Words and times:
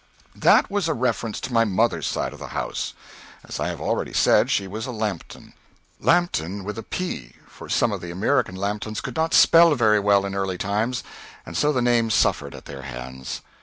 That 0.35 0.71
was 0.71 0.87
a 0.87 0.95
reference 0.95 1.39
to 1.41 1.53
my 1.53 1.63
mother's 1.63 2.07
side 2.07 2.33
of 2.33 2.39
the 2.39 2.47
house. 2.57 2.95
As 3.47 3.59
I 3.59 3.67
have 3.67 3.79
already 3.79 4.13
said, 4.13 4.49
she 4.49 4.67
was 4.67 4.87
a 4.87 4.91
Lambton 4.91 5.53
Lambton 5.99 6.63
with 6.63 6.79
a 6.79 6.81
p, 6.81 7.35
for 7.47 7.69
some 7.69 7.91
of 7.91 8.01
the 8.01 8.09
American 8.09 8.55
Lamptons 8.55 8.99
could 8.99 9.15
not 9.15 9.35
spell 9.35 9.75
very 9.75 9.99
well 9.99 10.25
in 10.25 10.33
early 10.33 10.57
times, 10.57 11.03
and 11.45 11.55
so 11.55 11.71
the 11.71 11.83
name 11.83 12.09
suffered 12.09 12.55
at 12.55 12.65
their 12.65 12.81
hands. 12.81 13.41